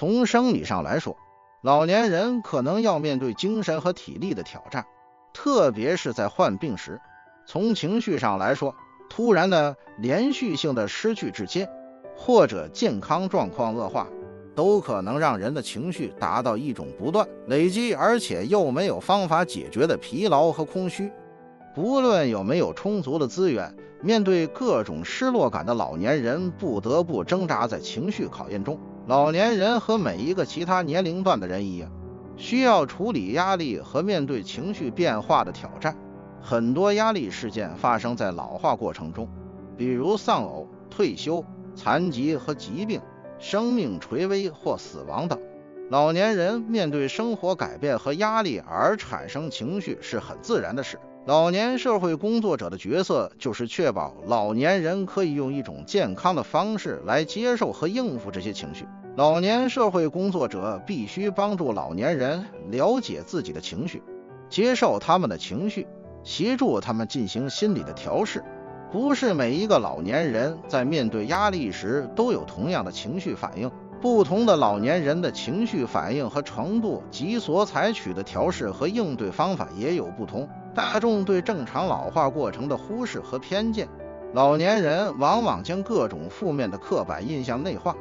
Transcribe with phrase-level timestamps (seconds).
[0.00, 1.14] 从生理上来说，
[1.60, 4.86] 老年人可能要面对精神和体力的挑战，
[5.34, 6.98] 特别是在患病时。
[7.46, 8.74] 从情绪上来说，
[9.10, 11.68] 突然的连续性的失去至亲，
[12.16, 14.06] 或者健康状况恶化，
[14.54, 21.12] 都可能让人的情绪达到一种不断累积，而且又没有方法解决的疲劳和空虚。
[21.74, 28.80] 不论有没有充足的资源，面对各种失落感的老年人，不得不挣扎在情绪考验中。
[29.06, 31.90] 老年人和每一个其他年龄段的人一样，
[32.36, 35.96] 需要处理压力和面对情绪变化的挑战。
[36.40, 39.28] 很多压力事件发生在老化过程中，
[39.76, 41.44] 比如丧偶、退休、
[41.74, 43.00] 残疾和疾病、
[43.38, 45.38] 生命垂危或死亡等。
[45.90, 50.98] 老年人面对生活改变和压力而产生情绪是很自然的事。
[51.30, 58.84] 老年社会工作者的角色就是确保老年人可以用一种健康的方式来接受和应付这些情绪。
[59.16, 64.02] 老年社会工作者必须帮助老年人了解自己的情绪，
[64.48, 65.86] 接受他们的情绪。
[66.24, 68.42] 协助他们进行心理的调试。
[68.90, 73.70] 不是每一个老年人在面对压力时都有同样的情绪反应，
[74.00, 80.48] 不同的老年人的情绪反应和程度及所采取的调试和应对方法也有不同。
[80.74, 83.88] 大众对正常老化过程的忽视和偏见，
[84.32, 87.96] 老年人往往将各种负面的刻板印象内化，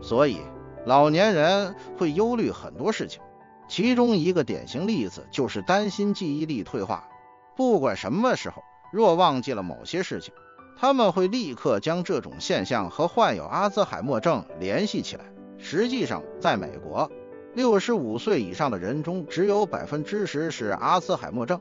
[0.00, 0.38] 所以
[0.86, 3.20] 老年人会忧虑很多事情。
[3.68, 7.08] 其中一个典型例子就是担心记忆力退化。
[7.56, 8.62] 不管什么时候，
[8.92, 10.32] 若忘记了某些事情，
[10.78, 15.24] 他们会立刻将这种现象和患有阿兹海默症联系起来。
[15.58, 17.10] 实际上，在美国，
[17.54, 21.60] 六十五岁以上的人中，只有百分之十是阿兹海默症，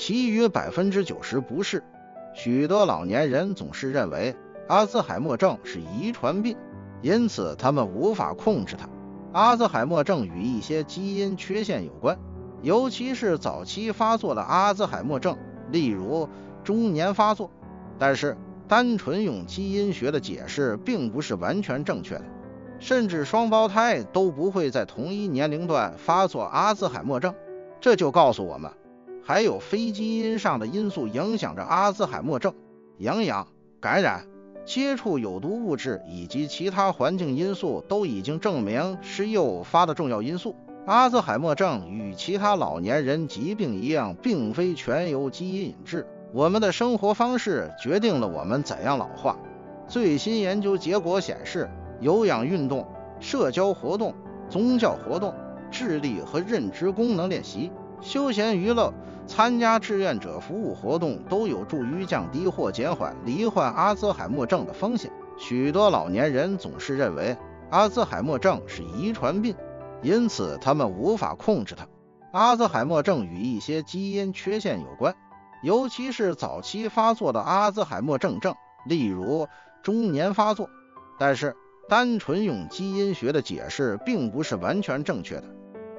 [0.00, 1.84] 其余百分之九十不是。
[2.32, 4.34] 许多老年人总是认为
[4.66, 6.56] 阿兹海默症是遗传病，
[7.02, 8.88] 因此他们无法控制它。
[9.32, 12.18] 阿兹海默症与一些基因缺陷有关。
[12.62, 15.36] 尤其是早期发作的阿兹海默症，
[15.70, 16.26] 例如
[16.64, 17.50] 中年发作。
[17.98, 18.34] 但是，
[18.66, 22.24] 单纯用基因学的解释并不是完全正确的，
[22.78, 27.34] 甚至双胞胎都不会在同一年龄段发作阿兹海默症。
[27.82, 28.70] 这就告诉我们，
[29.22, 32.54] 还有非基因上的因素影响着阿兹海默症，
[32.98, 33.46] 营养、
[33.80, 34.26] 感染、
[34.64, 40.56] 接触有毒物质以及其他环境因素都已经证明是诱发的重要因素。
[40.86, 46.06] 阿兹海默症与其他老年人疾病一样，并非全由基因引致。
[46.32, 49.36] 我们的生活方式决定了我们怎样老化。
[49.86, 51.68] 最新研究结果显示，
[52.00, 52.86] 有氧运动、
[53.20, 54.14] 社交活动、
[54.48, 55.34] 宗教活动、
[55.70, 57.70] 智力和认知功能练习、
[58.00, 58.92] 休闲娱乐、
[59.26, 65.10] 参加志愿者服务活动都有助于降低或减缓罹患阿兹海默症的风险。
[65.38, 67.36] 许多老年人总是认为
[67.70, 69.54] 阿兹海默症是遗传病。
[70.02, 71.86] 因此，他们无法控制它。
[72.32, 75.14] 阿兹海默症与一些基因缺陷有关，
[75.62, 78.54] 尤其是早期发作的阿兹海默症症，
[78.86, 79.46] 例如
[79.82, 80.70] 中年发作。
[81.18, 81.54] 但是，
[81.86, 85.44] 单纯用基因学的解释并不是完全正确的，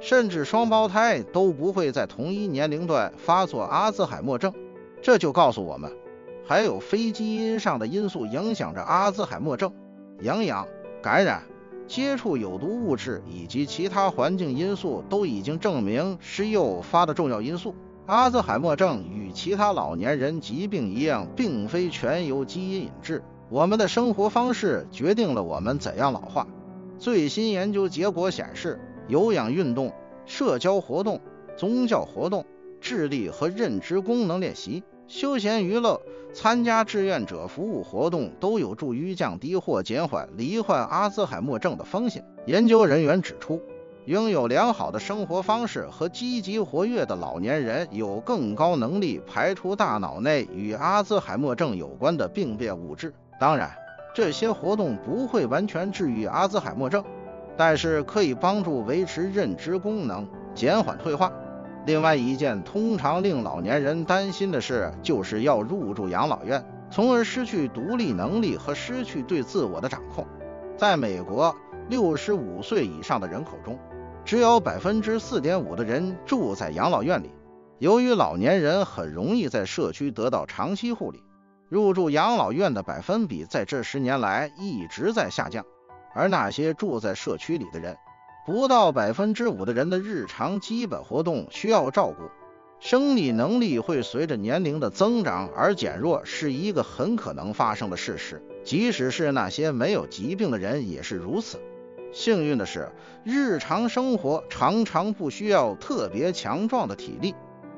[0.01, 4.53] 甚至双胞胎都不会在同一年龄段发作阿兹海默症。
[5.01, 5.91] 这就告诉我们，
[6.45, 9.71] 还有非基因上的因素影响着阿兹海默症：
[10.19, 10.67] 营养、
[11.01, 11.43] 感染。
[11.87, 17.75] 接触有毒物质以及其他环境因素都已经证明是诱发的重要因素。
[18.05, 23.21] 阿兹海默症与其他老年人疾病一样，并非全由基因引致。
[23.49, 26.47] 我们的生活方式决定了我们怎样老化。
[26.97, 28.79] 最新研究结果显示，
[29.11, 29.91] 有氧运动、
[30.25, 31.19] 社交活动、
[31.57, 32.45] 宗教活动、
[32.79, 36.01] 智力和认知功能练习、休闲娱乐。
[36.33, 42.23] 参加志愿者服务活动都有助于降低或减缓罹患阿兹海默症的风险。
[42.45, 43.61] 研究人员指出，
[44.05, 53.13] 拥有良好的生活方式和积极活跃的老年人有更高能力排除大脑内与阿兹海默症有关的病变物质。
[53.37, 53.69] 当然，
[54.15, 57.03] 这些活动不会完全治愈阿兹海默症，
[57.57, 61.31] 但是可以帮助维持认知功能，减缓退化。
[61.85, 70.25] 另外一件通常令老年人担心的事，就是要入住养老院，从而失去独立能力和失去对自我的掌控。
[70.77, 71.55] 在美国，
[71.89, 73.79] 六十五岁以上的人口中，
[74.23, 77.31] 只有百分之四点五的人住在养老院里。
[77.79, 81.23] 由于老年人很容易在社区得到长期护理，
[81.67, 85.65] 入住养老院的百分比在这十年来一直在下降，
[86.13, 87.97] 而那些住在社区里的人，
[88.45, 92.23] 不到百分之五的人的日常基本活动需要照顾，
[92.79, 98.41] 生理能力会随着年龄的增长而减弱，是一个很可能发生的事实。
[98.63, 101.59] 即使是那些没有疾病的人也是如此。
[102.11, 102.91] 幸运的是，
[103.23, 107.33] 日常生活常常不需要特别强壮的体力，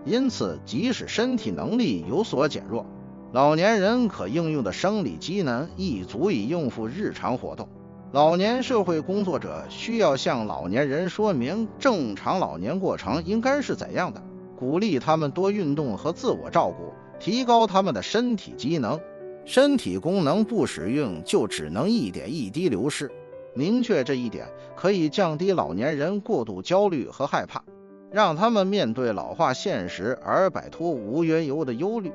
[0.06, 2.86] 因此即使身体能力有所减弱，
[3.32, 7.70] 老年人可应用的生理机能亦足以应付日常活动。
[8.14, 14.22] 老年社会工作者需要向老年人说明正常老年过程应该是怎样的，
[14.56, 19.00] 鼓励他们多运动和自我照顾，提高他们的身体机能。
[19.46, 23.12] 身体功能不使用，就只能一点一滴流失。
[23.56, 24.46] 明确这一点，
[24.76, 27.64] 可以降低老年人过度焦虑和害怕，
[28.12, 32.12] 让他们面对老化现实而摆脱无缘由的忧虑。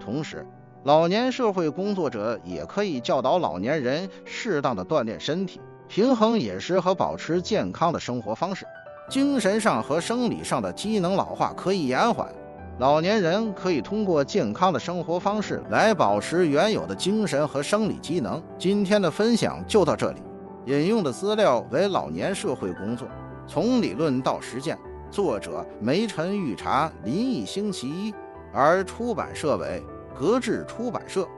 [0.00, 0.46] 同时，
[0.84, 8.66] 老年社会工作者也可以教导老年人适当的锻炼身体，平衡饮食和保持健康的生活方式。
[9.08, 12.26] 精神上和生理上的机能老化可以延缓，
[12.80, 18.42] 老年人可以通过健康的生活方式来保持原有的精神和生理机能。
[18.58, 20.20] 今天的分享就到这里，
[20.66, 23.06] 引用的资料为《老年社会工作：
[23.46, 24.76] 从理论到实践》，
[25.12, 28.12] 作者梅晨玉茶、林毅星期一，
[28.52, 29.80] 而出版社为。
[30.22, 31.28] 格致出版社。